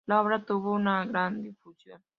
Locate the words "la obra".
0.07-0.43